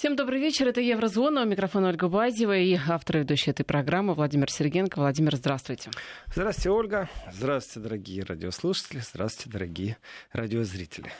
[0.00, 0.66] Всем добрый вечер.
[0.66, 1.42] Это Еврозона.
[1.42, 4.98] У микрофона Ольга Базева и автор и ведущий этой программы Владимир Сергенко.
[4.98, 5.90] Владимир, здравствуйте.
[6.28, 7.10] Здравствуйте, Ольга.
[7.30, 9.00] Здравствуйте, дорогие радиослушатели.
[9.00, 9.98] Здравствуйте, дорогие
[10.32, 11.12] радиозрители.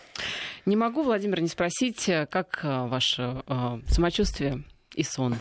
[0.64, 4.64] Не могу, Владимир, не спросить, как э, ваше э, самочувствие
[4.94, 5.36] и сон?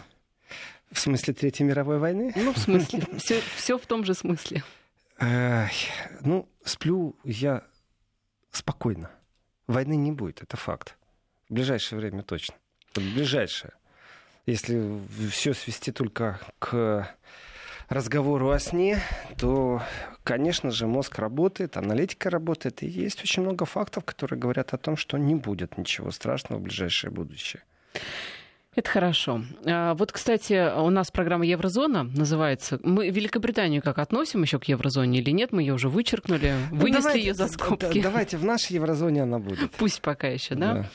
[0.91, 2.33] В смысле Третьей мировой войны?
[2.35, 3.03] Ну, в смысле.
[3.19, 4.65] Все, все в том же смысле.
[5.21, 7.63] Ну, сплю я
[8.51, 9.09] спокойно.
[9.65, 10.97] Войны не будет, это факт.
[11.47, 12.55] В ближайшее время точно
[12.95, 13.73] ближайшее.
[14.45, 17.07] Если все свести только к
[17.89, 18.99] разговору о сне,
[19.37, 19.81] то,
[20.23, 24.95] конечно же, мозг работает, аналитика работает, и есть очень много фактов, которые говорят о том,
[24.95, 27.63] что не будет ничего страшного в ближайшее будущее.
[28.75, 29.41] Это хорошо.
[29.65, 32.79] А, вот, кстати, у нас программа Еврозона называется.
[32.83, 35.51] Мы Великобританию как относим еще к еврозоне или нет?
[35.51, 38.01] Мы ее уже вычеркнули, ну, вынесли ну, давайте, ее за скобки.
[38.01, 39.71] Давайте в нашей еврозоне она будет.
[39.71, 40.73] Пусть пока еще, да?
[40.73, 40.89] да.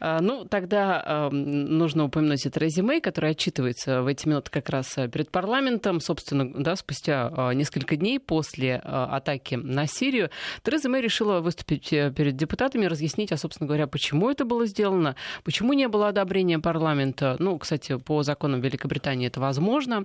[0.00, 4.96] А, ну, тогда а, нужно упомянуть это резюме, которое отчитывается в эти минуты как раз
[5.12, 6.00] перед парламентом.
[6.00, 10.30] Собственно, да, спустя несколько дней после атаки на Сирию,
[10.64, 15.14] Тереза Мэй решила выступить э, перед депутатами, разъяснить, а, собственно говоря, почему это было сделано,
[15.44, 20.04] почему не было одобрения парламента ну, кстати, по законам Великобритании это возможно.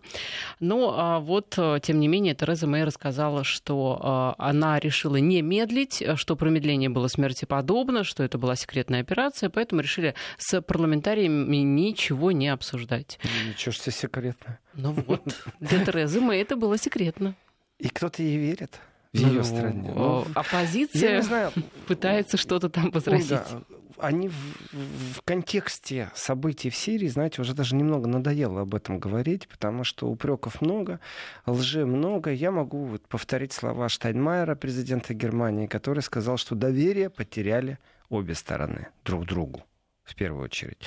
[0.59, 5.41] Но а, вот, э, тем не менее, Тереза Мэй рассказала, что а, она решила не
[5.41, 12.31] медлить, что промедление было смертеподобно, что это была секретная операция, поэтому решили с парламентариями ничего
[12.31, 13.19] не обсуждать.
[13.47, 14.59] Ничего что секретно.
[14.73, 15.23] Ну вот,
[15.59, 17.35] для Терезы Мэй это было секретно.
[17.79, 18.79] И кто-то ей верит
[19.13, 19.91] в ее ну, стране.
[19.95, 21.52] Ну, оппозиция знаю,
[21.88, 23.31] пытается что-то там возразить.
[23.31, 23.63] Ольга,
[23.97, 24.33] они в,
[24.73, 30.07] в контексте событий в Сирии, знаете, уже даже немного надоело об этом говорить, потому что
[30.07, 30.99] упреков много,
[31.45, 32.31] лжи много.
[32.31, 37.79] Я могу вот повторить слова Штайнмайера, президента Германии, который сказал, что доверие потеряли
[38.09, 39.63] обе стороны друг другу
[40.03, 40.79] в первую очередь.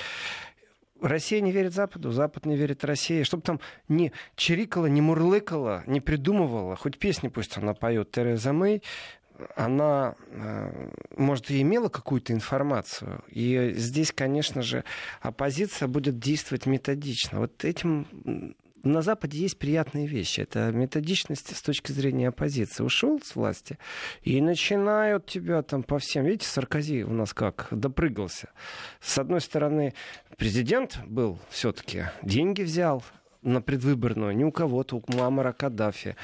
[1.01, 3.23] Россия не верит Западу, Запад не верит России.
[3.23, 8.83] Чтобы там не чирикала, не мурлыкала, не придумывала, хоть песни пусть она поет Тереза Мэй,
[9.55, 13.23] она, э, может, и имела какую-то информацию.
[13.27, 14.83] И здесь, конечно же,
[15.21, 17.39] оппозиция будет действовать методично.
[17.39, 20.41] Вот этим на Западе есть приятные вещи.
[20.41, 22.83] Это методичность с точки зрения оппозиции.
[22.83, 23.77] Ушел с власти
[24.23, 26.25] и начинают тебя там по всем.
[26.25, 28.49] Видите, Саркози у нас как допрыгался.
[29.01, 29.93] С одной стороны,
[30.37, 33.03] президент был все-таки, деньги взял
[33.41, 36.15] на предвыборную, не у кого-то, у Мамара Каддафи.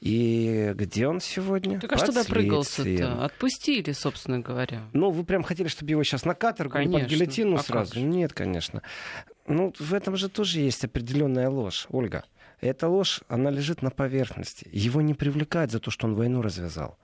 [0.00, 1.80] И где он сегодня?
[1.80, 3.24] Так а что допрыгался-то?
[3.24, 4.82] Отпустили, собственно говоря.
[4.92, 7.00] Ну, вы прям хотели, чтобы его сейчас на каторгу конечно.
[7.00, 7.98] под гильотину а сразу?
[7.98, 8.82] Нет, конечно.
[9.46, 12.24] Ну, в этом же тоже есть определенная ложь, Ольга.
[12.60, 14.68] Эта ложь, она лежит на поверхности.
[14.72, 16.98] Его не привлекает за то, что он войну развязал.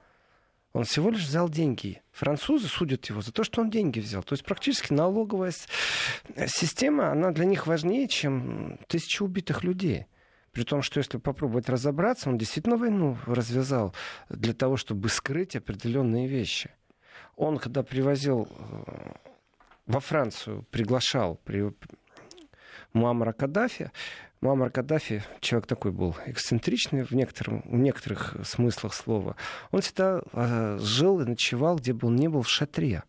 [0.72, 2.02] Он всего лишь взял деньги.
[2.10, 4.24] Французы судят его за то, что он деньги взял.
[4.24, 5.52] То есть практически налоговая
[6.46, 10.06] система, она для них важнее, чем тысячи убитых людей.
[10.54, 13.92] При том, что если попробовать разобраться, он действительно войну развязал
[14.28, 16.70] для того, чтобы скрыть определенные вещи.
[17.36, 19.12] Он, когда привозил э,
[19.86, 21.74] во Францию, приглашал при
[22.92, 23.90] Муаммара Каддафи,
[24.40, 29.34] Муаммар Каддафи, человек такой был эксцентричный в, некотором, в некоторых смыслах слова,
[29.72, 33.02] он всегда э, жил и ночевал, где бы он ни был, в шатре.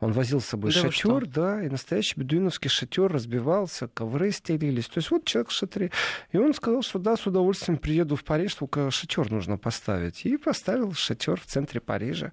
[0.00, 4.88] Он возил с собой да шатер, да, и настоящий бедуиновский шатер разбивался, ковры стелились.
[4.88, 5.90] То есть вот человек в шатре.
[6.32, 10.26] И он сказал, что да, с удовольствием приеду в Париж, только шатер нужно поставить.
[10.26, 12.32] И поставил шатер в центре Парижа.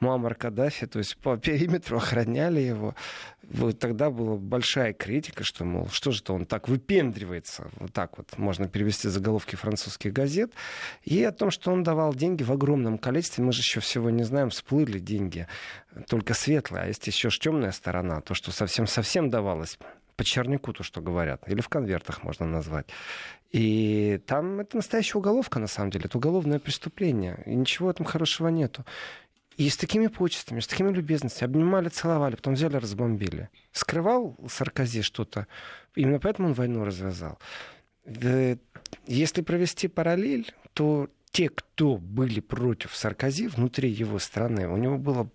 [0.00, 2.96] Муаммар Каддафи, то есть по периметру охраняли его.
[3.42, 7.70] Вот тогда была большая критика, что, мол, что же-то он так выпендривается.
[7.76, 10.52] Вот так вот можно перевести заголовки французских газет.
[11.02, 13.44] И о том, что он давал деньги в огромном количестве.
[13.44, 15.46] Мы же еще всего не знаем, всплыли деньги
[16.08, 16.84] только светлые.
[16.84, 19.78] А есть еще ж темная сторона, то, что совсем-совсем давалось
[20.16, 22.86] по чернику, то, что говорят, или в конвертах можно назвать.
[23.50, 28.48] И там это настоящая уголовка, на самом деле, это уголовное преступление, и ничего этом хорошего
[28.48, 28.84] нету.
[29.56, 33.48] И с такими почестями, с такими любезностями обнимали, целовали, потом взяли, разбомбили.
[33.72, 35.46] Скрывал Саркози что-то,
[35.94, 37.38] именно поэтому он войну развязал.
[39.06, 45.28] Если провести параллель, то те, кто были против Саркози внутри его страны, у него было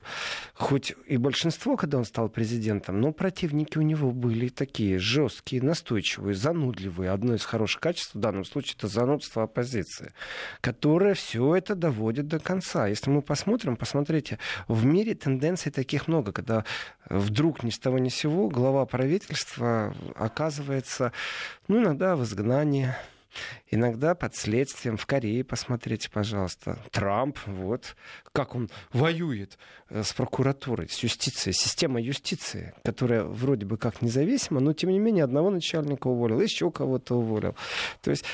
[0.53, 6.35] хоть и большинство, когда он стал президентом, но противники у него были такие жесткие, настойчивые,
[6.35, 7.11] занудливые.
[7.11, 10.13] Одно из хороших качеств в данном случае это занудство оппозиции,
[10.61, 12.87] которая все это доводит до конца.
[12.87, 16.63] Если мы посмотрим, посмотрите, в мире тенденций таких много, когда
[17.09, 21.11] вдруг ни с того ни с сего глава правительства оказывается,
[21.67, 22.95] ну, иногда в изгнании,
[23.69, 24.97] иногда под следствием.
[24.97, 26.79] В Корее посмотрите, пожалуйста.
[26.91, 27.95] Трамп, вот,
[28.31, 29.57] как он воюет
[29.89, 34.99] э, с прокуратурой, с юстицией, системой юстиции, которая вроде бы как независима, но тем не
[34.99, 37.55] менее одного начальника уволил, еще кого-то уволил.
[38.01, 38.25] То есть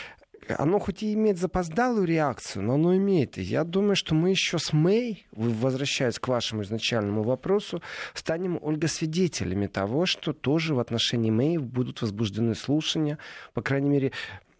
[0.47, 3.37] оно хоть и имеет запоздалую реакцию, но оно имеет.
[3.37, 7.81] И я думаю, что мы еще с Мэй, возвращаясь к вашему изначальному вопросу,
[8.13, 13.17] станем, Ольга, свидетелями того, что тоже в отношении Мэй будут возбуждены слушания.
[13.53, 14.11] По крайней мере,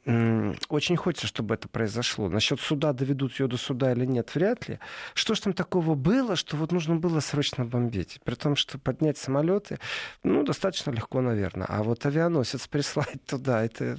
[0.06, 2.30] очень хочется, чтобы это произошло.
[2.30, 4.80] Насчет суда, доведут ее до суда или нет, вряд ли.
[5.16, 8.20] Что ж там такого было, что вот нужно было срочно бомбить?
[8.24, 9.80] При том, что поднять самолеты,
[10.22, 11.66] ну, достаточно легко, наверное.
[11.68, 13.98] А вот авианосец прислать туда, это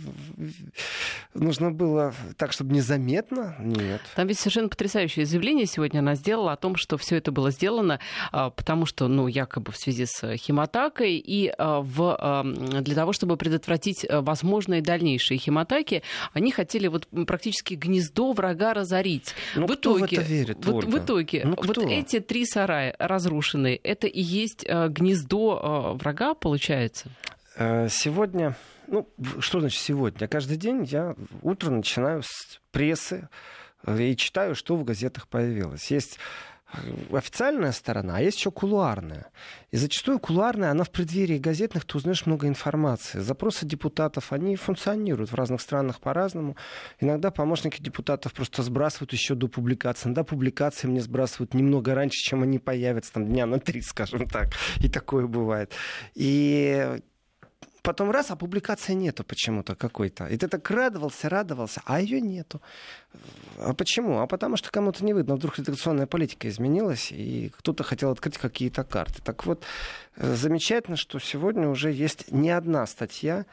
[1.34, 3.56] нужно было так, чтобы незаметно?
[3.58, 4.00] Нет.
[4.14, 7.98] Там ведь совершенно потрясающее заявление сегодня она сделала о том, что все это было сделано,
[8.30, 12.44] а, потому что, ну, якобы в связи с химатакой и а, в,
[12.80, 16.02] для того, чтобы предотвратить а, возможные дальнейшие химатаки, атаки,
[16.32, 19.34] они хотели вот практически гнездо врага разорить.
[19.54, 22.94] Ну, в кто итоге, в это верит, вот, в итоге ну, вот эти три сарая
[22.98, 27.10] разрушенные, это и есть э, гнездо э, врага, получается?
[27.56, 28.56] Э, сегодня,
[28.86, 29.08] ну,
[29.40, 30.28] что значит сегодня?
[30.28, 33.28] Каждый день я утро начинаю с прессы
[33.86, 35.90] и читаю, что в газетах появилось.
[35.90, 36.18] Есть
[37.12, 39.26] официальная сторона, а есть еще кулуарная.
[39.70, 43.20] И зачастую кулуарная, она в преддверии газетных, ты узнаешь много информации.
[43.20, 46.56] Запросы депутатов, они функционируют в разных странах по-разному.
[47.00, 50.06] Иногда помощники депутатов просто сбрасывают еще до публикации.
[50.06, 54.50] Иногда публикации мне сбрасывают немного раньше, чем они появятся, там дня на три, скажем так.
[54.80, 55.72] И такое бывает.
[56.14, 56.98] И
[57.86, 60.26] потом раз, а публикации нету почему-то какой-то.
[60.26, 62.60] И ты так радовался, радовался, а ее нету.
[63.58, 64.18] А почему?
[64.18, 65.36] А потому что кому-то не видно.
[65.36, 69.22] Вдруг редакционная политика изменилась, и кто-то хотел открыть какие-то карты.
[69.22, 69.62] Так вот,
[70.16, 73.46] э, замечательно, что сегодня уже есть не одна статья,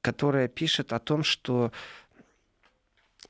[0.00, 1.72] которая пишет о том, что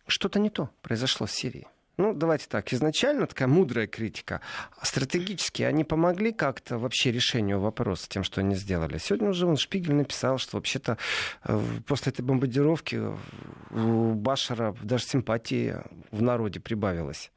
[0.06, 1.66] что-то не то произошло в Сирии.
[1.98, 4.40] Ну, давайте так, изначально такая мудрая критика.
[4.82, 8.96] Стратегически они помогли как-то вообще решению вопроса тем, что они сделали.
[8.98, 10.96] Сегодня уже он Шпигель написал, что вообще-то
[11.44, 13.00] э, после этой бомбардировки
[13.70, 15.76] у Башара даже симпатии
[16.10, 17.30] в народе прибавилось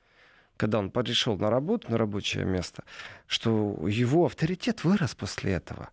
[0.58, 2.84] когда он пришел на работу, на рабочее место,
[3.28, 5.90] что его авторитет вырос после этого.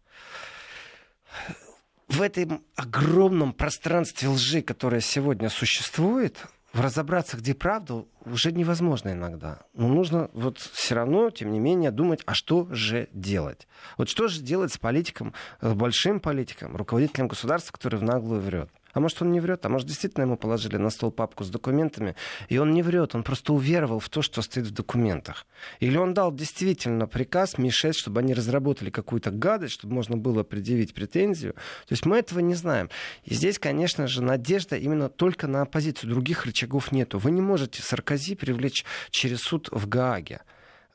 [2.08, 6.36] В этом огромном пространстве лжи, которое сегодня существует,
[6.72, 9.60] разобраться, где правда, уже невозможно иногда.
[9.74, 13.66] Но нужно вот все равно, тем не менее, думать, а что же делать?
[13.98, 18.70] Вот что же делать с политиком, с большим политиком, руководителем государства, который в наглую врет?
[18.92, 22.14] А может, он не врет, а может, действительно ему положили на стол папку с документами,
[22.48, 25.46] и он не врет, он просто уверовал в то, что стоит в документах.
[25.80, 30.94] Или он дал действительно приказ Ми-6, чтобы они разработали какую-то гадость, чтобы можно было предъявить
[30.94, 31.54] претензию.
[31.54, 32.90] То есть мы этого не знаем.
[33.24, 36.10] И здесь, конечно же, надежда именно только на оппозицию.
[36.10, 37.18] Других рычагов нету.
[37.18, 40.40] Вы не можете Саркози привлечь через суд в Гааге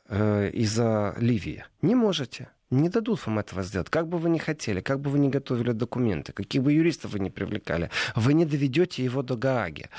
[0.07, 1.65] э, из-за Ливии.
[1.81, 2.50] Не можете.
[2.69, 3.89] Не дадут вам этого сделать.
[3.89, 7.19] Как бы вы ни хотели, как бы вы ни готовили документы, каких бы юристов вы
[7.19, 9.89] ни привлекали, вы не доведете его до Гааги.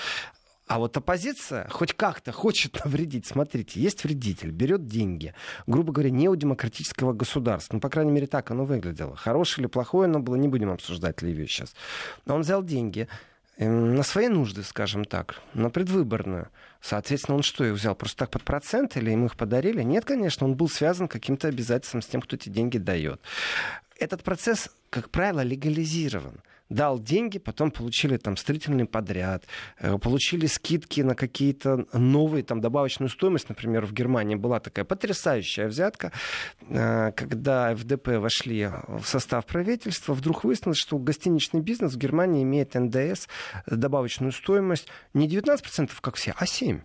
[0.66, 3.26] А вот оппозиция хоть как-то хочет навредить.
[3.26, 5.34] Смотрите, есть вредитель, берет деньги,
[5.66, 7.76] грубо говоря, не у демократического государства.
[7.76, 9.16] Ну, по крайней мере, так оно выглядело.
[9.16, 11.74] Хорошее или плохое оно было, не будем обсуждать Ливию сейчас.
[12.26, 13.08] Но он взял деньги,
[13.58, 16.48] Эм, на свои нужды, скажем так, на предвыборную.
[16.80, 19.82] Соответственно, он что, их взял просто так под процент или ему их подарили?
[19.82, 23.20] Нет, конечно, он был связан каким-то обязательством с тем, кто эти деньги дает.
[23.98, 29.44] Этот процесс, как правило, легализирован дал деньги, потом получили там строительный подряд,
[29.78, 35.68] э, получили скидки на какие-то новые, там добавочную стоимость, например, в Германии была такая потрясающая
[35.68, 36.12] взятка,
[36.68, 42.75] э, когда ФДП вошли в состав правительства, вдруг выяснилось, что гостиничный бизнес в Германии имеет
[42.75, 43.28] НДС,
[43.66, 46.82] добавочную стоимость не 19%, как все, а 7%.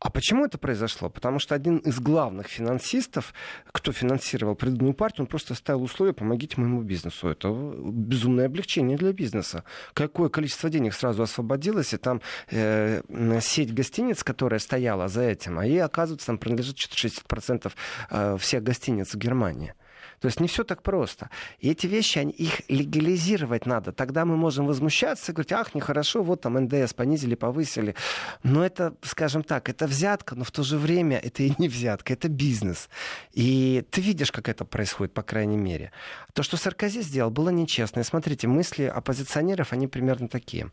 [0.00, 1.10] А почему это произошло?
[1.10, 3.34] Потому что один из главных финансистов,
[3.72, 7.28] кто финансировал предыдущую партию, он просто ставил условия «помогите моему бизнесу».
[7.28, 9.64] Это безумное облегчение для бизнеса.
[9.94, 13.02] Какое количество денег сразу освободилось, и там э,
[13.40, 17.72] сеть гостиниц, которая стояла за этим, а ей, оказывается, там принадлежит 60%
[18.10, 19.74] э, всех гостиниц в Германии.
[20.20, 21.30] То есть не все так просто.
[21.60, 23.92] И эти вещи, они, их легализировать надо.
[23.92, 27.94] Тогда мы можем возмущаться и говорить, ах, нехорошо, вот там НДС понизили, повысили.
[28.42, 32.12] Но это, скажем так, это взятка, но в то же время это и не взятка,
[32.12, 32.88] это бизнес.
[33.32, 35.92] И ты видишь, как это происходит, по крайней мере.
[36.32, 38.00] То, что Саркози сделал, было нечестно.
[38.00, 40.70] И смотрите, мысли оппозиционеров, они примерно такие.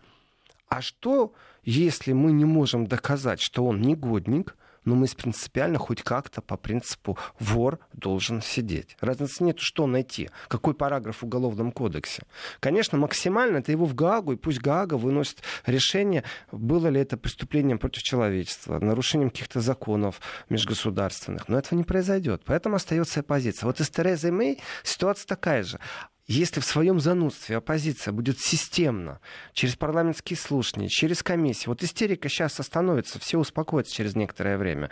[0.68, 1.34] А что,
[1.64, 7.18] если мы не можем доказать, что он негодник, но мы принципиально хоть как-то по принципу
[7.40, 8.98] вор должен сидеть.
[9.02, 12.24] Разницы нет, что найти, какой параграф в Уголовном кодексе.
[12.60, 17.80] Конечно, максимально это его в Гаагу, и пусть Гаага выносит решение, было ли это преступлением
[17.80, 21.48] против человечества, нарушением каких-то законов межгосударственных.
[21.48, 22.44] Но этого не произойдет.
[22.46, 23.68] Поэтому остается оппозиция.
[23.68, 25.80] Вот и с Терезой Мэй ситуация такая же.
[26.28, 29.20] Если в своем занудстве оппозиция будет системно,
[29.54, 34.90] через парламентские слушания, через комиссии, вот истерика сейчас остановится, все успокоятся через некоторое время,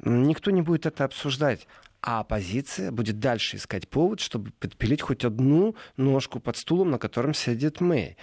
[0.00, 1.66] никто не будет это обсуждать,
[2.02, 7.34] а оппозиция будет дальше искать повод, чтобы подпилить хоть одну ножку под стулом, на котором
[7.34, 8.16] сидит Мэй.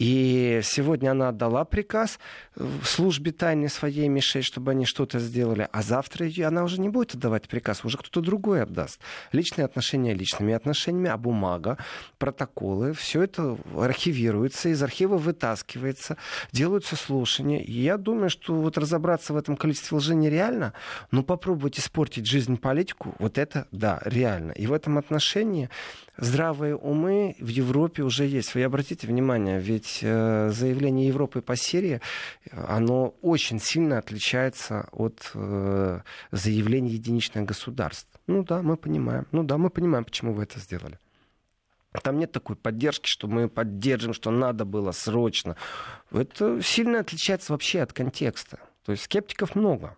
[0.00, 2.18] И сегодня она отдала приказ
[2.56, 5.68] в службе тайны своей Мишель, чтобы они что-то сделали.
[5.70, 8.98] А завтра она уже не будет отдавать приказ, уже кто-то другой отдаст.
[9.30, 11.76] Личные отношения личными отношениями, а бумага,
[12.16, 16.16] протоколы, все это архивируется, из архива вытаскивается,
[16.50, 17.60] делаются слушания.
[17.60, 20.72] И я думаю, что вот разобраться в этом количестве лжи нереально,
[21.10, 24.52] но попробовать испортить жизнь политику, вот это, да, реально.
[24.52, 25.68] И в этом отношении
[26.16, 28.54] здравые умы в Европе уже есть.
[28.54, 32.00] Вы обратите внимание, ведь э, заявление Европы по Сирии,
[32.52, 38.08] оно очень сильно отличается от э, заявлений единичных государств.
[38.26, 39.26] Ну да, мы понимаем.
[39.32, 40.98] Ну да, мы понимаем, почему вы это сделали.
[42.02, 45.56] Там нет такой поддержки, что мы поддержим, что надо было срочно.
[46.12, 48.60] Это сильно отличается вообще от контекста.
[48.84, 49.96] То есть скептиков много.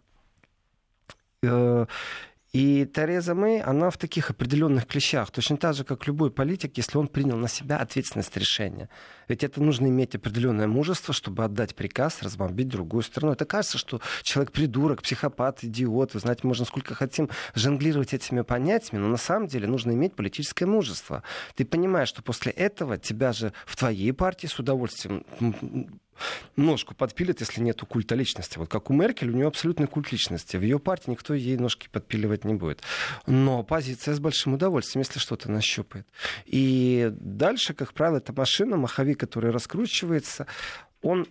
[2.52, 6.99] И Тереза Мэй, она в таких определенных клещах, точно так же, как любой политик, если
[6.99, 8.90] он принял на себя ответственность решения.
[9.26, 13.32] Ведь это нужно иметь определенное мужество, чтобы отдать приказ разбомбить другую страну.
[13.32, 16.12] Это кажется, что человек придурок, психопат, идиот.
[16.12, 20.66] Вы знаете, можно сколько хотим жонглировать этими понятиями, но на самом деле нужно иметь политическое
[20.66, 21.23] мужество.
[21.54, 25.25] Ты понимаешь, что после этого тебя же в твоей партии с удовольствием
[26.57, 28.59] ножку подпилит, если нет культа личности.
[28.59, 30.57] Вот как у Меркель, у нее абсолютный культ личности.
[30.57, 32.83] В ее партии никто ей ножки подпиливать не будет.
[33.26, 36.07] Но оппозиция с большим удовольствием, если что-то нащупает.
[36.47, 40.47] И дальше, как правило, это машина, маховик, который раскручивается,
[41.02, 41.26] он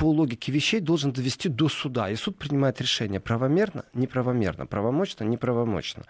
[0.00, 2.08] по логике вещей должен довести до суда.
[2.08, 6.04] И суд принимает решение правомерно, неправомерно, правомочно, неправомочно.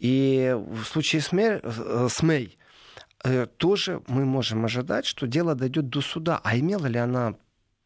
[0.00, 2.58] И в случае с, Мэй, э, с Мэй
[3.22, 6.40] э, тоже мы можем ожидать, что дело дойдет до суда.
[6.42, 7.36] А имела ли она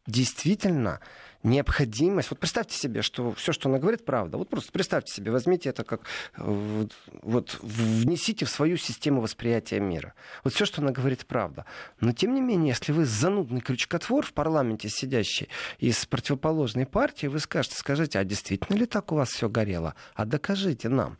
[0.07, 0.99] действительно
[1.43, 2.29] необходимость.
[2.29, 4.37] Вот представьте себе, что все, что она говорит, правда.
[4.37, 6.01] Вот просто представьте себе, возьмите это как
[6.37, 10.13] вот внесите в свою систему восприятия мира.
[10.43, 11.65] Вот все, что она говорит, правда.
[11.99, 17.39] Но тем не менее, если вы занудный крючкотвор в парламенте сидящий из противоположной партии, вы
[17.39, 19.95] скажете, скажите, а действительно ли так у вас все горело?
[20.15, 21.17] А докажите нам.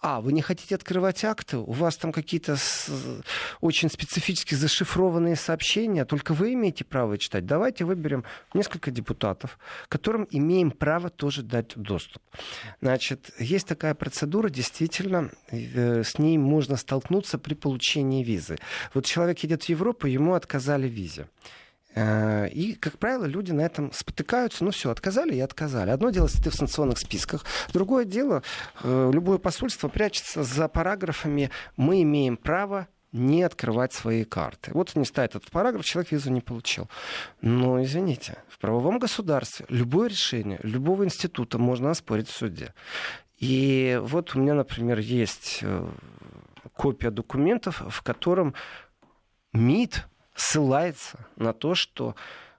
[0.00, 1.56] А, вы не хотите открывать акты?
[1.56, 2.90] У вас там какие-то с...
[3.60, 7.46] очень специфически зашифрованные сообщения, только вы имеете право читать.
[7.46, 12.22] Давайте выберем несколько депутатов, которым имеем право тоже дать доступ.
[12.80, 18.58] Значит, есть такая процедура, действительно, э, с ней можно столкнуться при получении визы.
[18.94, 21.28] Вот человек едет в Европу, ему отказали в визе.
[21.96, 24.64] Э, и, как правило, люди на этом спотыкаются.
[24.64, 25.90] Ну все, отказали и отказали.
[25.90, 27.44] Одно дело, если ты в санкционных списках.
[27.72, 28.42] Другое дело,
[28.82, 34.70] э, любое посольство прячется за параграфами «мы имеем право не открывать свои карты.
[34.74, 36.88] Вот не ставит этот параграф, человек визу не получил.
[37.40, 42.74] Но, извините, в правовом государстве любое решение любого института можно оспорить в суде.
[43.38, 45.88] И вот у меня, например, есть э,
[46.74, 48.54] копия документов, в котором
[49.52, 52.14] МИД ссылается на то, что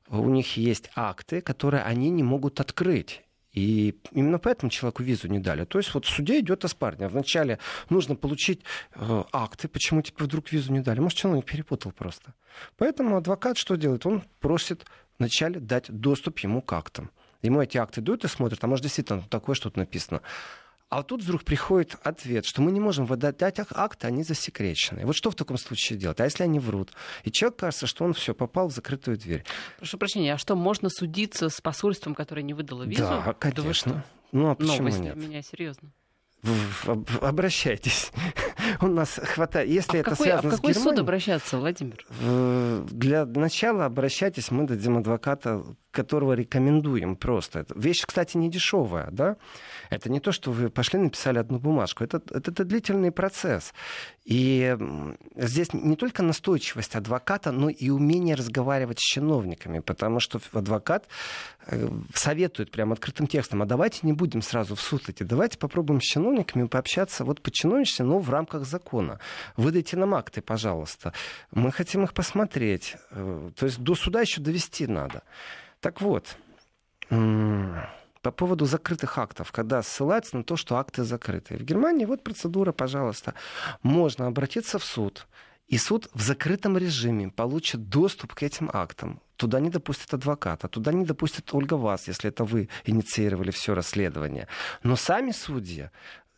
[0.10, 3.24] у них есть акты, которые они не могут открыть.
[3.58, 5.66] И именно поэтому человеку визу не дали.
[5.66, 7.08] То есть вот в суде идет оспаривание.
[7.08, 7.58] Вначале
[7.90, 8.62] нужно получить
[8.94, 11.00] э, акты, почему теперь вдруг визу не дали.
[11.00, 12.36] Может, человек перепутал просто.
[12.78, 14.06] Поэтому адвокат что делает?
[14.06, 14.86] Он просит
[15.18, 17.10] вначале дать доступ ему к актам.
[17.42, 20.22] Ему эти акты дают и смотрят, а может, действительно такое что-то написано.
[20.90, 25.06] А тут вдруг приходит ответ, что мы не можем выдать акты, они засекречены.
[25.06, 26.20] Вот что в таком случае делать?
[26.22, 26.92] А если они врут?
[27.24, 29.44] И человек кажется, что он все попал в закрытую дверь.
[29.78, 33.02] Прошу прощения, а что, можно судиться с посольством, которое не выдало визу?
[33.02, 33.94] Да, конечно.
[33.94, 35.16] Да ну а почему Новость нет?
[35.16, 35.92] меня серьезно.
[37.22, 38.12] Обращайтесь.
[38.82, 39.70] У нас хватает.
[39.70, 42.06] Если а это какой, связано а в какой с Германией, суд обращаться, Владимир?
[42.92, 47.66] Для начала обращайтесь, мы дадим адвоката которого рекомендуем просто.
[47.74, 49.38] Вещь, кстати, не дешевая, да?
[49.90, 52.04] Это не то, что вы пошли написали одну бумажку.
[52.04, 53.74] Это, это, это длительный процесс.
[54.26, 54.78] И
[55.36, 61.08] здесь не только настойчивость адвоката, но и умение разговаривать с чиновниками, потому что адвокат
[61.68, 66.02] э, советует прямо открытым текстом, а давайте не будем сразу в суд идти, давайте попробуем
[66.02, 69.20] с чиновниками пообщаться вот по чиновничеству, но в рамках закона.
[69.56, 71.14] Выдайте нам акты, пожалуйста.
[71.52, 72.98] Мы хотим их посмотреть.
[73.12, 75.24] Э, то есть до суда еще довести надо.
[75.80, 76.36] Так вот,
[78.28, 81.56] по поводу закрытых актов, когда ссылаются на то, что акты закрыты.
[81.56, 83.34] В Германии вот процедура, пожалуйста.
[83.84, 85.28] Можно обратиться в суд,
[85.68, 89.22] и суд в закрытом режиме получит доступ к этим актам.
[89.38, 94.48] Туда не допустит адвоката, туда не допустит Ольга вас, если это вы инициировали все расследование.
[94.84, 95.90] Но сами судьи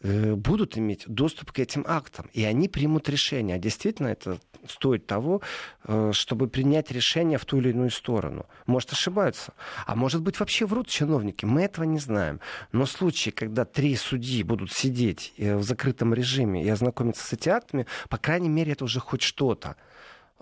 [0.02, 3.58] будут иметь доступ к этим актам, и они примут решение.
[3.58, 5.42] А действительно это стоит того,
[5.86, 8.46] э, чтобы принять решение в ту или иную сторону.
[8.66, 9.54] Может, ошибаются.
[9.86, 11.46] А может быть, вообще врут чиновники.
[11.46, 12.40] Мы этого не знаем.
[12.72, 17.56] Но случаи, когда три судьи будут сидеть э, в закрытом режиме и ознакомиться с этими
[17.56, 19.76] актами, по крайней мере, это уже хоть что-то.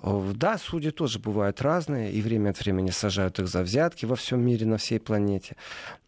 [0.03, 4.45] Да, судьи тоже бывают разные, и время от времени сажают их за взятки во всем
[4.45, 5.55] мире, на всей планете.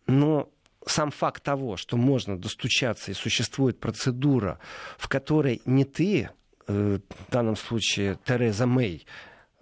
[0.05, 0.47] Но
[0.85, 4.59] сам факт того, что можно достучаться и существует процедура,
[4.97, 6.29] в которой не ты,
[6.67, 9.05] э, в данном случае Тереза Мэй,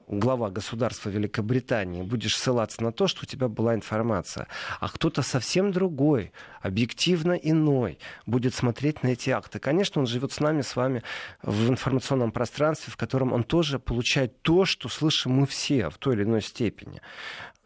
[0.07, 4.47] глава государства Великобритании, будешь ссылаться на то, что у тебя была информация,
[4.79, 6.31] а кто-то совсем другой,
[6.61, 9.59] объективно иной, будет смотреть на эти акты.
[9.59, 11.03] Конечно, он живет с нами, с вами
[11.43, 16.15] в информационном пространстве, в котором он тоже получает то, что слышим мы все в той
[16.15, 17.01] или иной степени.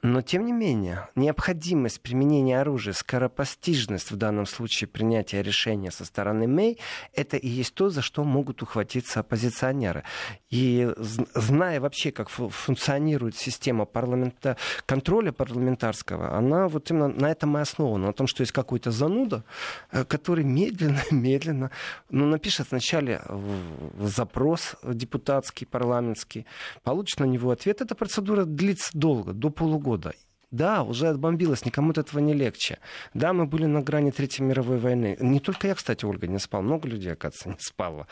[0.03, 6.47] Но, тем не менее, необходимость применения оружия, скоропостижность в данном случае принятия решения со стороны
[6.47, 6.79] Мэй,
[7.13, 10.03] это и есть то, за что могут ухватиться оппозиционеры.
[10.49, 17.61] И зная вообще, как функционирует система парламента, контроля парламентарского, она вот именно на этом и
[17.61, 19.43] основана, на том, что есть какой-то зануда,
[19.91, 21.69] э, который медленно, медленно,
[22.09, 23.21] ну, напишет вначале
[23.99, 26.47] запрос депутатский, парламентский,
[26.83, 27.81] получит на него ответ.
[27.81, 30.13] Эта процедура длится долго, до полугода года.
[30.51, 32.79] Да, уже отбомбилось, никому от этого не легче.
[33.13, 35.17] Да, мы были на грани Третьей мировой войны.
[35.21, 36.61] Не только я, кстати, Ольга, не спал.
[36.61, 38.07] Много людей, оказывается, не спало.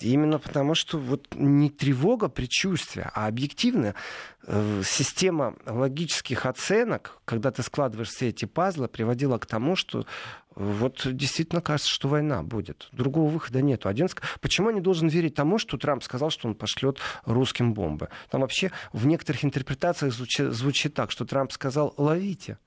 [0.00, 3.94] Именно потому, что вот не тревога, предчувствие, а объективная
[4.46, 10.06] э, система логических оценок, когда ты складываешь все эти пазлы, приводила к тому, что
[10.54, 12.88] вот действительно кажется, что война будет.
[12.92, 13.86] Другого выхода нет.
[13.86, 14.08] Один...
[14.40, 18.08] Почему я не должен верить тому, что Трамп сказал, что он пошлет русским бомбы?
[18.30, 22.58] Там вообще в некоторых интерпретациях звучит, звучит так, что Трамп сказал «ловите».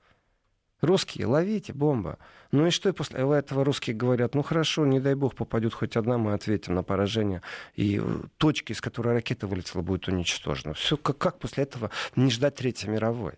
[0.80, 2.18] Русские, ловите бомба.
[2.52, 6.18] Ну и что после этого русские говорят, ну хорошо, не дай бог попадет хоть одна,
[6.18, 7.42] мы ответим на поражение.
[7.74, 8.02] И э,
[8.36, 10.74] точки, из которой ракета вылетела, будет уничтожена.
[10.74, 13.34] Все, как, как после этого не ждать Третьей мировой?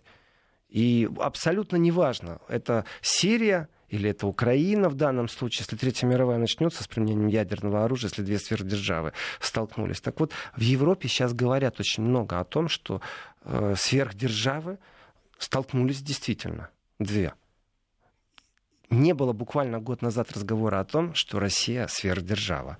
[0.71, 6.81] И абсолютно неважно, это Сирия, или это Украина в данном случае, если Третья мировая начнется
[6.81, 9.99] с применением ядерного оружия, если две сверхдержавы столкнулись.
[9.99, 13.01] Так вот, в Европе сейчас говорят очень много о том, что
[13.43, 14.79] э, сверхдержавы
[15.37, 16.69] столкнулись действительно,
[16.99, 17.33] две.
[18.89, 22.77] Не было буквально год назад разговора о том, что Россия сверхдержава.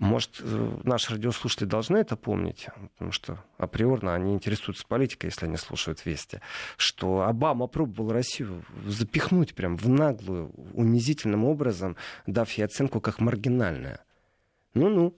[0.00, 5.56] Может, э, наши радиослушатели должны это помнить, потому что априорно они интересуются политикой, если они
[5.56, 6.40] слушают вести,
[6.76, 14.04] что Обама пробовал Россию запихнуть прям в наглую, унизительным образом, дав ей оценку как маргинальная.
[14.74, 15.16] Ну-ну,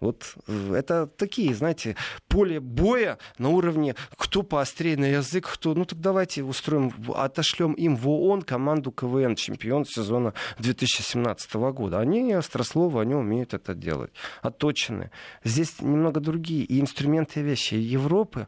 [0.00, 1.96] вот э, это такие, знаете,
[2.28, 5.74] поле боя на уровне кто поострее на язык, кто...
[5.74, 11.98] Ну так давайте устроим, отошлем им в ООН команду КВН, чемпион сезона 2017 года.
[11.98, 14.12] Они острословы, они умеют это делать.
[14.42, 15.10] Отточены.
[15.44, 17.74] Здесь немного другие и инструменты и вещи.
[17.74, 18.46] Европы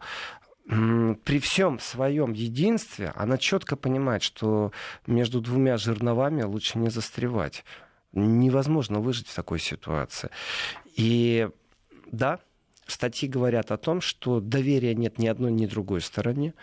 [0.68, 4.72] при всем своем единстве она четко понимает, что
[5.06, 7.64] между двумя жерновами лучше не застревать
[8.12, 10.30] невозможно выжить в такой ситуации.
[10.96, 11.48] И
[12.10, 12.40] да,
[12.86, 16.54] статьи говорят о том, что доверия нет ни одной, ни другой стороне.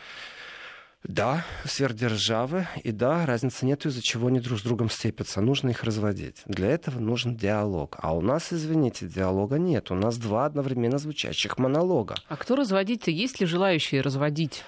[1.07, 5.39] Да, сверхдержавы, и да, разницы нет, из-за чего они друг с другом сцепятся.
[5.39, 6.41] Нужно их разводить.
[6.47, 7.97] Для этого нужен диалог.
[7.99, 9.91] А у нас, извините, диалога нет.
[9.91, 12.15] У нас два одновременно звучащих монолога.
[12.27, 13.11] А кто разводить-то?
[13.11, 14.63] Есть ли желающие разводить?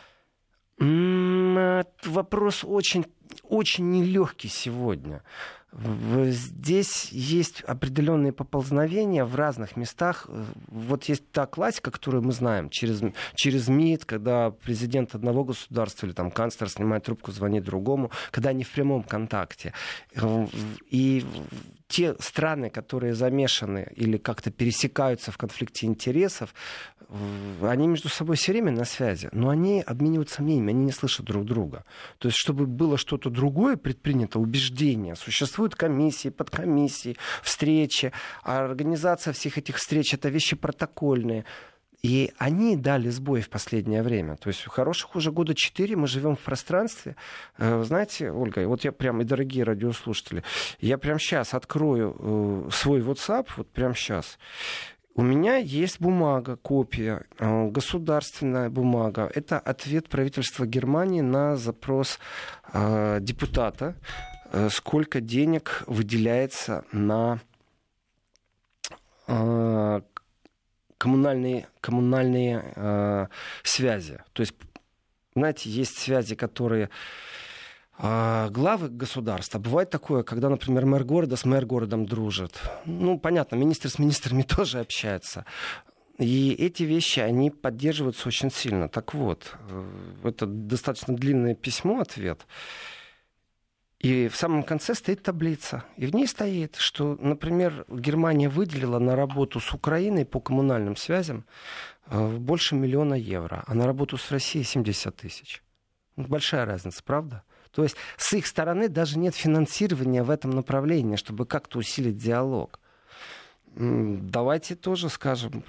[0.77, 3.05] Вопрос очень,
[3.41, 5.23] очень нелегкий сегодня.
[5.73, 10.27] Здесь есть определенные поползновения в разных местах.
[10.67, 13.01] Вот есть та классика, которую мы знаем через,
[13.35, 18.63] через МИД, когда президент одного государства или там канцлер снимает трубку, звонит другому, когда они
[18.63, 19.73] в прямом контакте.
[20.89, 21.25] И
[21.87, 26.53] те страны, которые замешаны или как-то пересекаются в конфликте интересов,
[27.61, 31.45] они между собой все время на связи, но они обмениваются мнениями, они не слышат друг
[31.45, 31.85] друга.
[32.17, 38.11] То есть, чтобы было что-то другое предпринято, убеждение, существуют комиссии, подкомиссии, встречи,
[38.43, 41.45] а организация всех этих встреч— это вещи протокольные.
[42.03, 44.35] И они дали сбой в последнее время.
[44.35, 47.15] То есть хороших уже года четыре мы живем в пространстве.
[47.57, 50.43] Э, знаете, Ольга, вот я прям, и дорогие радиослушатели,
[50.79, 54.37] я прям сейчас открою э, свой WhatsApp, вот прям сейчас.
[55.15, 59.31] У меня есть бумага, копия, э, государственная бумага.
[59.33, 62.19] Это ответ правительства Германии на запрос
[62.73, 63.95] депутата,
[64.69, 67.39] сколько денег выделяется на
[70.97, 73.27] коммунальные, коммунальные э,
[73.63, 74.19] связи.
[74.33, 74.55] То есть,
[75.35, 76.89] знаете, есть связи, которые
[77.99, 79.57] а главы государства.
[79.57, 82.59] Бывает такое, когда, например, мэр города с мэр городом дружит.
[82.85, 85.45] Ну, понятно, министр с министрами тоже общается.
[86.19, 88.87] И эти вещи, они поддерживаются очень сильно.
[88.87, 89.83] Так вот, э,
[90.25, 92.45] это достаточно длинное письмо, ответ.
[93.99, 95.83] И в самом конце стоит таблица.
[95.95, 101.45] И в ней стоит, что, например, Германия выделила на работу с Украиной по коммунальным связям
[102.05, 105.63] э, больше миллиона евро, а на работу с Россией 70 тысяч.
[106.15, 107.43] Большая разница, правда?
[107.71, 112.79] То есть с их стороны даже нет финансирования в этом направлении, чтобы как-то усилить диалог.
[113.79, 115.63] Давайте тоже скажем,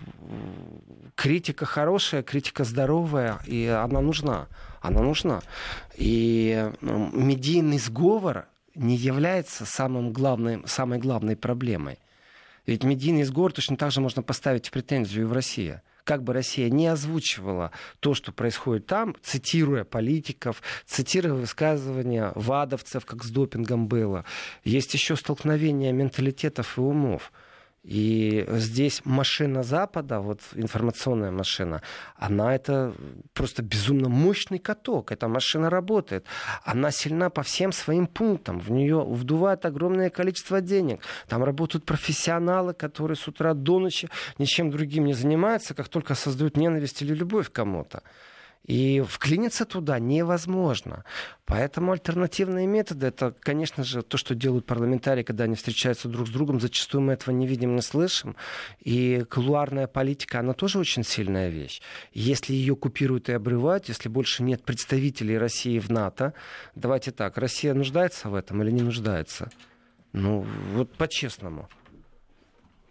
[1.14, 4.49] критика хорошая, критика здоровая, и она нужна.
[4.81, 5.42] Она нужна.
[5.94, 11.99] И медийный сговор не является самым главным, самой главной проблемой.
[12.64, 16.71] Ведь медийный сговор точно так же можно поставить в претензию в России как бы Россия
[16.71, 24.25] не озвучивала то, что происходит там, цитируя политиков, цитируя высказывания вадовцев, как с допингом было.
[24.64, 27.31] Есть еще столкновение менталитетов и умов.
[27.88, 31.81] И здесь машина Запада, вот информационная машина,
[32.16, 32.92] она это
[33.33, 35.11] просто безумно мощный каток.
[35.11, 36.27] Эта машина работает.
[36.64, 38.61] Она сильна по всем своим пунктам.
[38.61, 41.01] В нее вдувает огромное количество денег.
[41.29, 46.59] Там работают профессионалы, которые с утра до ночи ничем другим не занимаются, как только создают
[46.59, 48.03] ненависть или любовь кому-то.
[48.66, 51.05] И вклиниться туда невозможно.
[51.47, 56.31] Поэтому альтернативные методы, это, конечно же, то, что делают парламентарии, когда они встречаются друг с
[56.31, 58.37] другом, зачастую мы этого не видим, не слышим.
[58.81, 61.81] И кулуарная политика, она тоже очень сильная вещь.
[62.12, 66.35] Если ее купируют и обрывают, если больше нет представителей России в НАТО,
[66.75, 69.51] давайте так, Россия нуждается в этом или не нуждается?
[70.12, 70.44] Ну,
[70.75, 71.68] вот по-честному.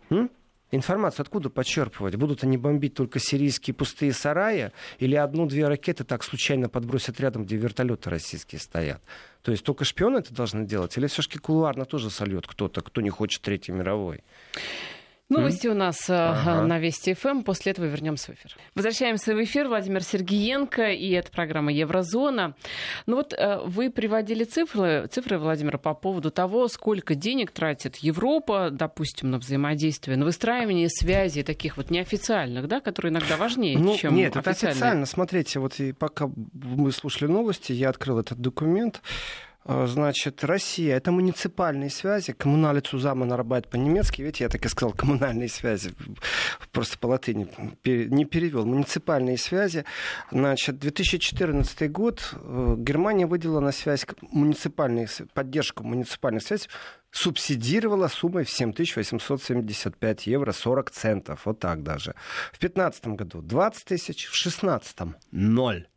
[0.10, 0.32] М?
[0.72, 2.16] Информацию откуда подчерпывать?
[2.16, 7.56] Будут они бомбить только сирийские пустые сараи или одну-две ракеты так случайно подбросят рядом, где
[7.56, 9.02] вертолеты российские стоят?
[9.44, 10.98] То есть только шпионы это должны делать?
[10.98, 14.24] Или все-таки кулуарно тоже сольет кто-то, кто не хочет Третьей мировой?
[15.30, 15.72] Новости mm?
[15.72, 16.62] у нас э, ага.
[16.64, 17.42] на Вести ФМ.
[17.42, 18.56] После этого вернемся в эфир.
[18.76, 19.68] Возвращаемся в эфир.
[19.68, 22.56] Владимир Сергиенко и это программа Еврозона.
[23.08, 28.70] Ну вот э, вы приводили цифры, цифры, Владимир, по поводу того, сколько денег тратит Европа,
[28.72, 34.16] допустим, на взаимодействие, на выстраивание связей таких вот неофициальных, да, которые иногда важнее, ну, чем
[34.16, 35.06] Нет, это официально.
[35.06, 39.02] Смотрите, вот и пока мы слушали новости, я открыл этот документ.
[39.70, 42.32] А, значит, Россия— это муниципальные связи.
[42.32, 44.22] Коммуналицу зама нарабатывает по-немецки.
[44.22, 45.94] Видите, я так и сказал, коммунальные связи.
[46.72, 47.50] Просто по латыни
[47.84, 48.66] не перевел.
[48.66, 49.84] Муниципальные связи.
[50.32, 56.70] Значит, 2014 год э, Германия выделила на связь муниципальные, поддержку муниципальных связей
[57.12, 61.46] субсидировала суммой в 7875 евро 40 центов.
[61.46, 62.16] Вот так даже.
[62.54, 65.88] В 2015 году 20 тысяч, в 2016 ноль.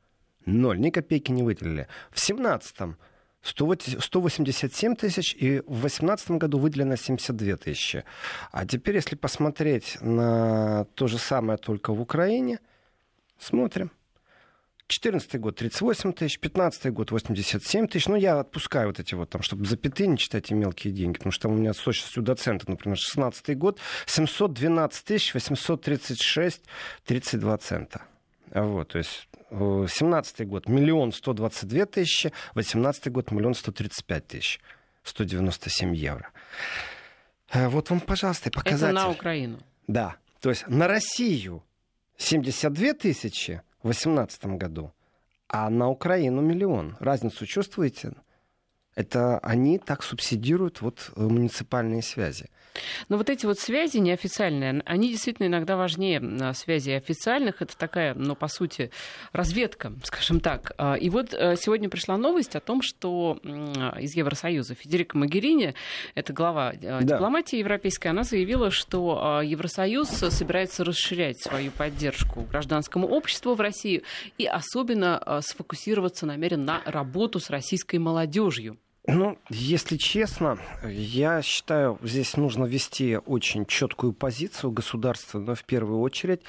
[0.44, 1.87] Ноль, ни копейки не выделили.
[2.11, 2.96] В 2017
[3.42, 8.05] 187 тысяч, и в 2018 году выделено 72 тысячи.
[8.53, 12.61] А теперь, если посмотреть на то же самое только в Украине,
[13.38, 13.90] смотрим.
[14.90, 18.09] 2014 год 38 тысяч, 15 год 87 тысяч.
[18.09, 21.31] Ну, я отпускаю вот эти вот там, чтобы запятые не читать эти мелкие деньги, потому
[21.31, 26.62] что у меня с точностью доцента, например, 16 год 712 тысяч 836
[27.05, 28.03] 32 цента.
[28.50, 34.04] Вот, то есть 17 год миллион сто двадцать две тысячи, 18 год миллион сто тридцать
[34.04, 34.60] пять тысяч,
[35.04, 36.30] 197 евро.
[37.52, 38.96] Э, вот вам, пожалуйста, показатель.
[38.96, 39.58] Это на Украину?
[39.86, 40.16] Да.
[40.40, 41.62] То есть на Россию
[42.16, 44.92] 72 тысячи в 2018 году,
[45.48, 46.96] а на Украину миллион.
[47.00, 48.12] Разницу чувствуете?
[49.00, 52.50] Это они так субсидируют вот э, муниципальные связи.
[53.08, 57.62] Но вот эти вот связи неофициальные, они действительно иногда важнее связей официальных.
[57.62, 58.90] Это такая, ну, по сути,
[59.32, 60.72] разведка, скажем так.
[60.78, 63.38] А, и вот э, сегодня пришла новость о том, что
[63.98, 65.74] из Евросоюза Федерика Магерини,
[66.14, 67.00] это глава э, да.
[67.02, 74.02] дипломатии европейской, она заявила, что а, Евросоюз собирается расширять свою поддержку гражданскому обществу в России
[74.38, 78.78] и особенно а, сфокусироваться намерен на работу с российской молодежью.
[79.06, 86.00] Ну, если честно, я считаю, здесь нужно вести очень четкую позицию государства, но в первую
[86.00, 86.42] очередь,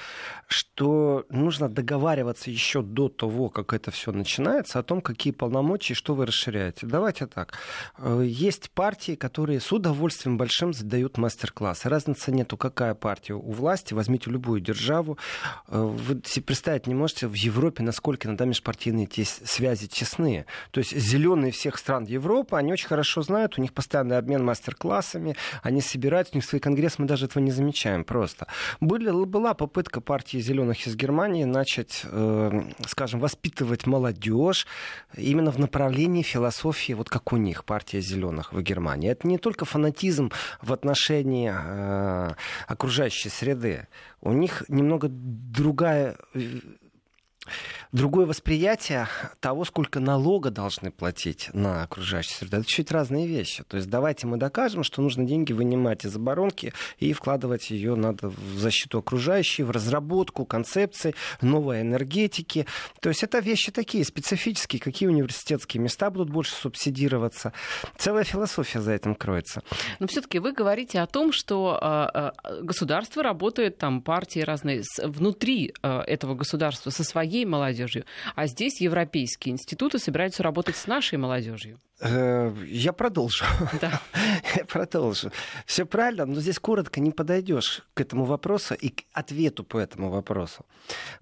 [0.48, 6.14] что нужно договариваться еще до того, как это все начинается, о том, какие полномочия, что
[6.14, 6.86] вы расширяете.
[6.86, 7.54] Давайте так.
[7.96, 11.88] Э, есть партии, которые с удовольствием большим задают мастер-классы.
[11.88, 13.94] Разницы нету, какая партия у власти.
[13.94, 15.16] Возьмите любую державу.
[15.68, 20.44] Э, вы себе представить не можете в Европе, насколько иногда межпартийные связи тесные.
[20.70, 24.44] То есть зеленые всех стран Европы Европа, они очень хорошо знают, у них постоянный обмен
[24.44, 28.46] мастер-классами, они собирают, у них свои конгрессы, мы даже этого не замечаем просто.
[28.80, 32.50] Были, была попытка партии зеленых из Германии начать, э,
[32.86, 34.66] скажем, воспитывать молодежь
[35.16, 39.10] именно в направлении философии, вот как у них, партия зеленых в Германии.
[39.10, 42.34] Это не только фанатизм в отношении э,
[42.66, 43.86] окружающей среды.
[44.20, 46.40] У них немного другая э,
[47.92, 49.06] другое восприятие
[49.40, 52.56] того, сколько налога должны платить на окружающую среду.
[52.56, 53.64] Это чуть разные вещи.
[53.64, 58.28] То есть давайте мы докажем, что нужно деньги вынимать из оборонки и вкладывать ее надо
[58.28, 62.66] в защиту окружающей, в разработку концепций, новой энергетики.
[63.00, 67.52] То есть это вещи такие специфические, какие университетские места будут больше субсидироваться.
[67.98, 69.62] Целая философия за этим кроется.
[69.98, 71.78] Но все-таки вы говорите о том, что
[72.14, 72.30] э,
[72.62, 78.04] государство работает, там партии разные внутри э, этого государства со своей молодежью молодежью.
[78.34, 81.78] А здесь европейские институты собираются работать с нашей молодежью.
[82.00, 83.44] Э, я продолжу.
[83.80, 84.00] Да.
[84.56, 85.30] Я продолжу.
[85.66, 90.10] Все правильно, но здесь коротко не подойдешь к этому вопросу и к ответу по этому
[90.10, 90.64] вопросу.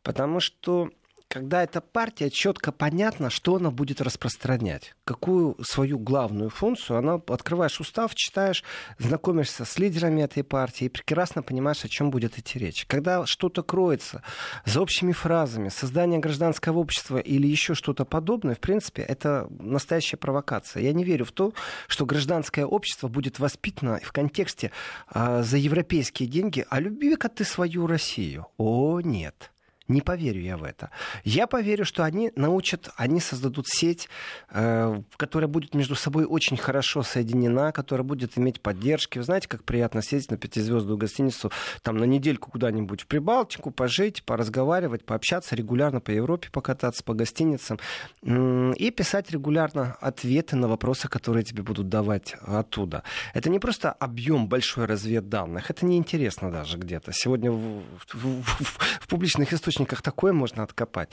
[0.02, 0.90] Потому что
[1.30, 7.78] когда эта партия четко понятно, что она будет распространять, какую свою главную функцию, она открываешь
[7.78, 8.64] устав, читаешь,
[8.98, 12.84] знакомишься с лидерами этой партии и прекрасно понимаешь, о чем будет идти речь.
[12.86, 14.24] Когда что-то кроется
[14.64, 20.82] за общими фразами, создание гражданского общества или еще что-то подобное, в принципе, это настоящая провокация.
[20.82, 21.52] Я не верю в то,
[21.86, 24.72] что гражданское общество будет воспитано в контексте
[25.14, 28.48] э, за европейские деньги, а люби-ка ты свою Россию.
[28.56, 29.52] О, нет.
[29.90, 30.90] Не поверю я в это.
[31.24, 34.08] Я поверю, что они научат, они создадут сеть,
[34.50, 39.18] э, которая будет между собой очень хорошо соединена, которая будет иметь поддержки.
[39.18, 41.50] Вы знаете, как приятно сесть на пятизвездную гостиницу,
[41.82, 47.80] там на недельку куда-нибудь в Прибалтику, пожить, поразговаривать, пообщаться, регулярно по Европе покататься, по гостиницам
[48.22, 53.02] и писать регулярно ответы на вопросы, которые тебе будут давать оттуда.
[53.34, 57.10] Это не просто объем большой разведданных, это неинтересно даже где-то.
[57.12, 61.10] Сегодня в, в, в, в публичных источниках источниках такое можно откопать.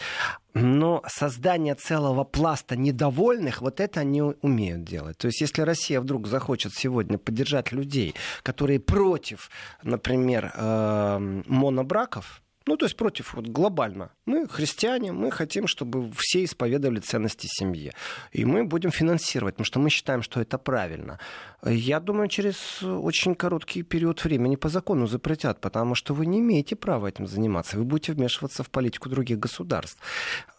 [0.53, 5.17] Но создание целого пласта недовольных, вот это они умеют делать.
[5.17, 9.49] То есть если Россия вдруг захочет сегодня поддержать людей, которые против,
[9.84, 14.12] например, э, монобраков, ну, то есть против вот, глобально.
[14.25, 17.93] Мы христиане, мы хотим, чтобы все исповедовали ценности семьи.
[18.34, 21.19] И мы будем финансировать, потому что мы считаем, что это правильно.
[21.65, 26.75] Я думаю, через очень короткий период времени по закону запретят, потому что вы не имеете
[26.75, 27.77] права этим заниматься.
[27.77, 29.99] Вы будете вмешиваться в политику других государств.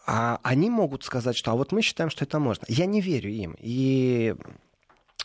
[0.07, 2.65] А они могут сказать, что а вот мы считаем, что это можно.
[2.67, 3.55] Я не верю им.
[3.59, 4.35] И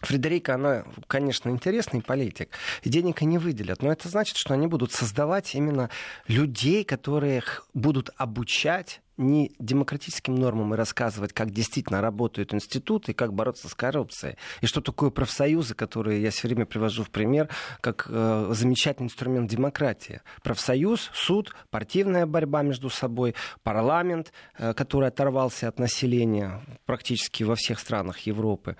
[0.05, 2.51] Фредерика, она, конечно, интересный политик,
[2.83, 5.90] и денег они выделят, но это значит, что они будут создавать именно
[6.29, 13.33] людей, которых будут обучать не демократическим нормам и рассказывать, как действительно работают институты и как
[13.33, 14.37] бороться с коррупцией.
[14.61, 17.49] И что такое профсоюзы, которые я все время привожу в пример,
[17.81, 20.21] как э, замечательный инструмент демократии.
[20.43, 27.79] Профсоюз, суд, партийная борьба между собой, парламент, э, который оторвался от населения практически во всех
[27.79, 28.77] странах Европы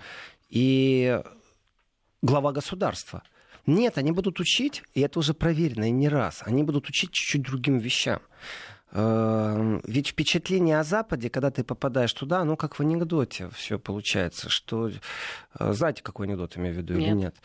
[0.54, 1.20] и
[2.22, 3.22] глава государства.
[3.66, 7.42] Нет, они будут учить, и это уже проверено и не раз, они будут учить чуть-чуть
[7.42, 8.20] другим вещам.
[8.92, 14.48] Эм, ведь впечатление о Западе, когда ты попадаешь туда, ну, как в анекдоте все получается,
[14.48, 14.90] что...
[15.58, 17.02] Э, знаете, какой анекдот имею в виду нет.
[17.02, 17.36] или нет?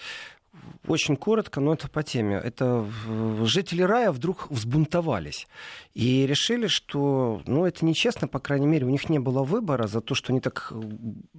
[0.85, 2.35] Очень коротко, но это по теме.
[2.35, 2.85] Это
[3.43, 5.47] жители рая вдруг взбунтовались
[5.95, 10.01] и решили, что ну, это нечестно, по крайней мере, у них не было выбора за
[10.01, 10.81] то, что они так э,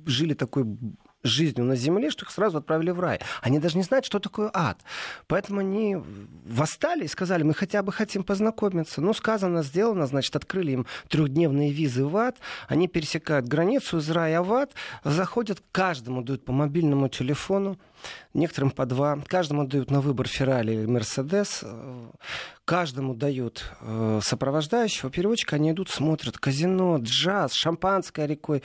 [0.07, 0.65] жили такой
[1.23, 3.21] жизнью на земле, что их сразу отправили в рай.
[3.43, 4.81] Они даже не знают, что такое ад.
[5.27, 5.97] Поэтому они
[6.47, 9.01] восстали и сказали, мы хотя бы хотим познакомиться.
[9.01, 12.37] Ну, сказано, сделано, значит, открыли им трехдневные визы в ад.
[12.69, 14.73] Они пересекают границу из рая в ад,
[15.05, 17.79] заходят, каждому дают по мобильному телефону
[18.35, 19.19] некоторым по два.
[19.27, 21.65] Каждому дают на выбор Феррари или Мерседес.
[22.71, 25.57] Каждому дают э, сопровождающего переводчика.
[25.57, 28.63] Они идут, смотрят казино, джаз, шампанское рекой.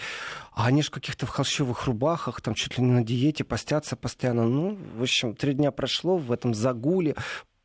[0.54, 3.96] А они же в каких-то в холщовых рубахах, там чуть ли не на диете, постятся
[3.96, 4.44] постоянно.
[4.44, 7.16] Ну, в общем, три дня прошло в этом загуле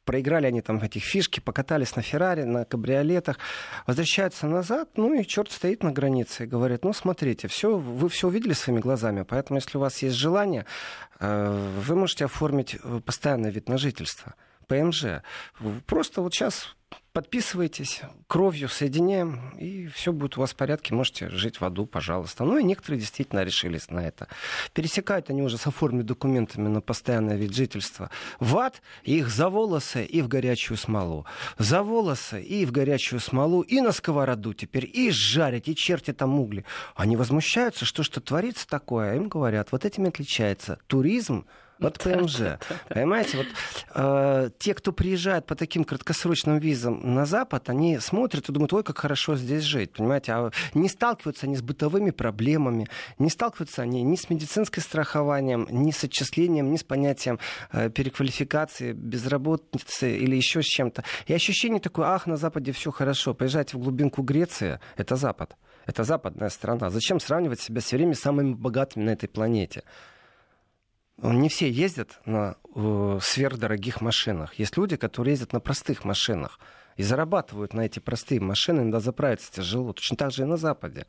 [0.07, 3.39] проиграли они там этих фишки, покатались на Феррари, на кабриолетах,
[3.87, 8.27] возвращаются назад, ну и черт стоит на границе и говорит, ну смотрите, все, вы все
[8.27, 10.65] увидели своими глазами, поэтому если у вас есть желание,
[11.21, 14.35] э, вы можете оформить э, постоянный вид на жительство.
[14.71, 15.23] ПМЖ.
[15.87, 16.77] Просто вот сейчас
[17.13, 22.45] подписывайтесь, кровью соединяем, и все будет у вас в порядке, можете жить в аду, пожалуйста.
[22.45, 24.29] Ну и некоторые действительно решились на это.
[24.73, 30.05] Пересекают они уже с оформленными документами на постоянное вид жительства в ад, их за волосы
[30.05, 31.27] и в горячую смолу.
[31.59, 36.39] За волосы и в горячую смолу, и на сковороду теперь, и жарить, и черти там
[36.39, 36.65] угли.
[36.95, 41.45] Они возмущаются, что что творится такое, им говорят, вот этим отличается туризм
[41.81, 42.59] вот ПМЖ.
[42.89, 43.47] Понимаете, вот
[43.95, 48.83] э, те, кто приезжает по таким краткосрочным визам на Запад, они смотрят и думают, ой,
[48.83, 52.89] как хорошо здесь жить, понимаете, а не сталкиваются они с бытовыми проблемами,
[53.19, 57.39] не сталкиваются они ни с медицинским страхованием, ни с отчислением, ни с понятием
[57.73, 61.05] э, переквалификации, безработицы или еще с чем-то.
[61.27, 65.57] И ощущение такое, ах, на Западе все хорошо, поезжайте в глубинку Греции, это Запад.
[65.87, 66.91] Это западная страна.
[66.91, 69.83] Зачем сравнивать себя все время с самыми богатыми на этой планете?
[71.23, 74.55] Не все ездят на э, сверхдорогих машинах.
[74.55, 76.59] Есть люди, которые ездят на простых машинах
[76.97, 79.93] и зарабатывают на эти простые машины, иногда заправиться тяжело.
[79.93, 81.07] Точно так же и на Западе.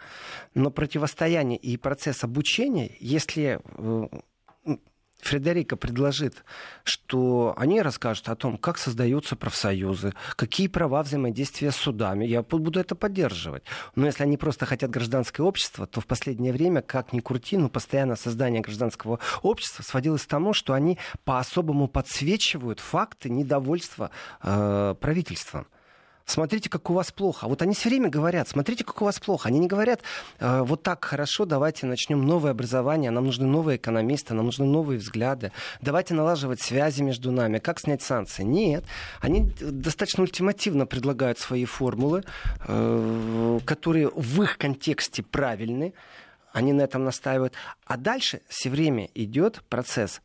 [0.54, 4.76] Но противостояние и процесс обучения, если э,
[5.22, 6.44] Фредерика предложит,
[6.84, 12.26] что они расскажут о том, как создаются профсоюзы, какие права взаимодействия с судами.
[12.26, 13.64] Я буду это поддерживать.
[13.96, 17.70] Но если они просто хотят гражданское общество, то в последнее время, как ни крути, но
[17.70, 25.68] постоянно создание гражданского общества сводилось к тому, что они по-особому подсвечивают факты недовольства э, правительством
[26.32, 27.48] смотрите, как у вас плохо.
[27.48, 29.50] Вот они все время говорят, смотрите, как у вас плохо.
[29.50, 30.02] Они не говорят,
[30.40, 34.98] э, вот так хорошо, давайте начнем новое образование, нам нужны новые экономисты, нам нужны новые
[34.98, 38.44] взгляды, давайте налаживать связи между нами, как снять санкции.
[38.44, 38.84] Нет,
[39.20, 42.24] они достаточно ультимативно предлагают свои формулы,
[42.68, 45.94] э, которые в их контексте правильны,
[46.54, 47.54] они на этом настаивают.
[47.86, 50.22] А дальше все время идет процесс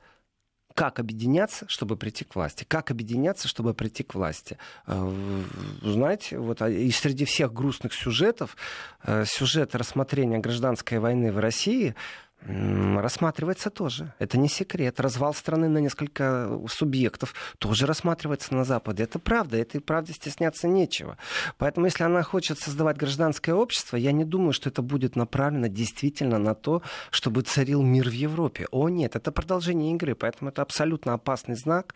[0.76, 2.64] как объединяться, чтобы прийти к власти.
[2.68, 4.58] Как объединяться, чтобы прийти к власти.
[4.86, 5.42] Э,
[5.82, 8.58] знаете, вот а, и среди всех грустных сюжетов,
[9.02, 11.94] э, сюжет рассмотрения гражданской войны в России
[12.44, 14.12] рассматривается тоже.
[14.18, 15.00] Это не секрет.
[15.00, 19.04] Развал страны на несколько субъектов тоже рассматривается на Западе.
[19.04, 19.56] Это правда.
[19.56, 21.16] Этой правде стесняться нечего.
[21.58, 26.38] Поэтому, если она хочет создавать гражданское общество, я не думаю, что это будет направлено действительно
[26.38, 28.66] на то, чтобы царил мир в Европе.
[28.70, 30.14] О, нет, это продолжение игры.
[30.14, 31.94] Поэтому это абсолютно опасный знак.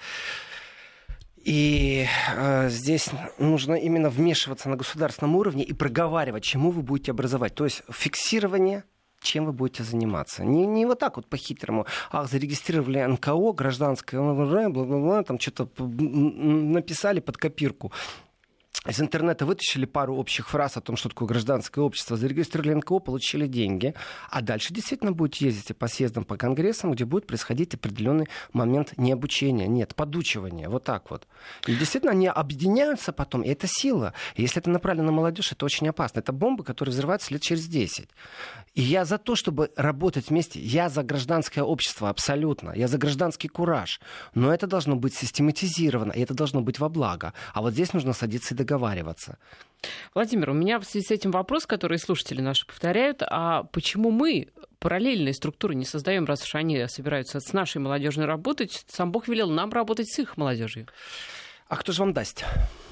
[1.37, 7.55] И э, здесь нужно именно вмешиваться на государственном уровне и проговаривать, чему вы будете образовать.
[7.55, 8.85] То есть фиксирование
[9.21, 10.45] чем вы будете заниматься.
[10.45, 11.87] Не, не вот так вот по-хитрому.
[12.11, 17.93] Ах, зарегистрировали НКО, гражданское, бла-бла-бла, там что-то написали под копирку
[18.87, 23.47] из интернета вытащили пару общих фраз о том, что такое гражданское общество, зарегистрировали НКО, получили
[23.47, 23.95] деньги.
[24.31, 29.13] А дальше действительно будете ездить по съездам, по конгрессам, где будет происходить определенный момент не
[29.13, 30.71] обучения, нет, подучивания.
[30.71, 31.29] Вот так вот.
[31.67, 34.15] И действительно они объединяются потом, и это сила.
[34.35, 36.21] И если это направлено на молодежь, это очень опасно.
[36.21, 38.09] Это бомба, которая взрывается лет через 10.
[38.75, 40.59] И я за то, чтобы работать вместе.
[40.59, 42.73] Я за гражданское общество абсолютно.
[42.75, 44.01] Я за гражданский кураж.
[44.35, 47.35] Но это должно быть систематизировано, и это должно быть во благо.
[47.53, 49.39] А вот здесь нужно садиться и договариваться договариваться.
[50.15, 54.49] Владимир, у меня в связи с этим вопрос, который слушатели наши повторяют, а почему мы
[54.79, 59.51] параллельные структуры не создаем, раз уж они собираются с нашей молодежью работать, сам Бог велел
[59.51, 60.87] нам работать с их молодежью?
[61.71, 62.45] А кто же вам даст?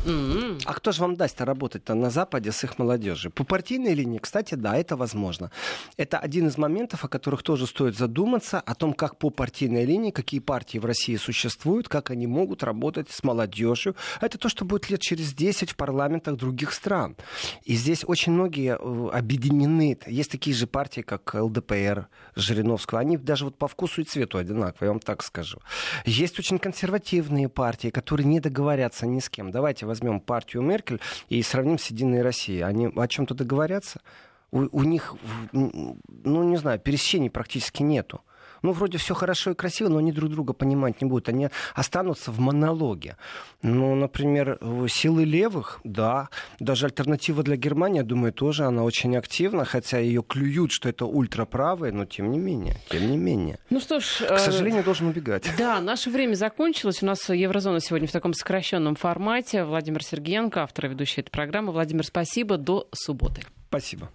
[0.04, 0.62] Mm-hmm.
[0.64, 3.32] А кто же вам даст работать-то на Западе с их молодежью?
[3.32, 5.50] По партийной линии, кстати, да, это возможно.
[5.96, 10.12] Это один из моментов, о которых тоже стоит задуматься, о том, как по партийной линии,
[10.12, 13.96] какие партии в России существуют, как они могут работать с молодежью.
[14.20, 17.16] Это то, что будет лет через 10 в парламентах других стран.
[17.64, 19.98] И здесь очень многие э, объединены.
[20.06, 23.00] Есть такие же партии, как ЛДПР Жириновского.
[23.00, 25.58] Они даже вот по вкусу и цвету одинаковые, я вам так скажу.
[26.04, 29.50] Есть очень консервативные партии, которые не договорятся ни с кем.
[29.50, 31.00] Давайте возьмем партию Меркель
[31.30, 32.60] и сравним с Единой Россией.
[32.60, 34.00] Они о чем-то договорятся?
[34.50, 35.14] У, у них,
[35.52, 35.96] ну,
[36.42, 38.20] не знаю, пересечений практически нету
[38.62, 41.28] ну, вроде все хорошо и красиво, но они друг друга понимать не будут.
[41.28, 43.16] Они останутся в монологе.
[43.62, 46.28] Ну, например, силы левых, да,
[46.60, 51.06] даже альтернатива для Германии, я думаю, тоже она очень активна, хотя ее клюют, что это
[51.06, 53.58] ультраправые, но тем не менее, тем не менее.
[53.70, 54.24] Ну что ж...
[54.28, 54.84] К сожалению, э...
[54.84, 55.48] должен убегать.
[55.58, 57.02] Да, наше время закончилось.
[57.02, 59.64] У нас Еврозона сегодня в таком сокращенном формате.
[59.64, 61.72] Владимир Сергеенко, автор и ведущий этой программы.
[61.72, 62.56] Владимир, спасибо.
[62.56, 63.42] До субботы.
[63.68, 64.06] Спасибо.